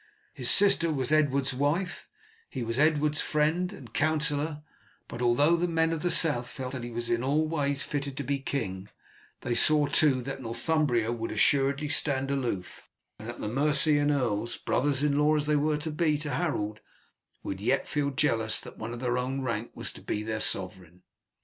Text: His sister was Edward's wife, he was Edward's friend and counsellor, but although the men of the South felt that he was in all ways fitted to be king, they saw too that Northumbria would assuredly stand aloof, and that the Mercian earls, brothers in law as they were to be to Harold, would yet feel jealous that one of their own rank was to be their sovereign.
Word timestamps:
His 0.33 0.49
sister 0.49 0.91
was 0.91 1.11
Edward's 1.11 1.53
wife, 1.53 2.09
he 2.49 2.63
was 2.63 2.79
Edward's 2.79 3.21
friend 3.21 3.71
and 3.71 3.93
counsellor, 3.93 4.63
but 5.07 5.21
although 5.21 5.55
the 5.55 5.67
men 5.67 5.93
of 5.93 6.01
the 6.01 6.09
South 6.09 6.49
felt 6.49 6.71
that 6.71 6.83
he 6.83 6.89
was 6.89 7.07
in 7.07 7.23
all 7.23 7.47
ways 7.47 7.83
fitted 7.83 8.17
to 8.17 8.23
be 8.23 8.39
king, 8.39 8.89
they 9.41 9.53
saw 9.53 9.85
too 9.85 10.23
that 10.23 10.41
Northumbria 10.41 11.11
would 11.11 11.31
assuredly 11.31 11.87
stand 11.87 12.31
aloof, 12.31 12.89
and 13.19 13.29
that 13.29 13.41
the 13.41 13.47
Mercian 13.47 14.09
earls, 14.09 14.57
brothers 14.57 15.03
in 15.03 15.19
law 15.19 15.35
as 15.35 15.45
they 15.45 15.55
were 15.55 15.77
to 15.77 15.91
be 15.91 16.17
to 16.17 16.31
Harold, 16.31 16.79
would 17.43 17.61
yet 17.61 17.87
feel 17.87 18.09
jealous 18.09 18.59
that 18.59 18.79
one 18.79 18.93
of 18.93 19.01
their 19.01 19.19
own 19.19 19.41
rank 19.41 19.69
was 19.75 19.91
to 19.91 20.01
be 20.01 20.23
their 20.23 20.39
sovereign. 20.39 21.03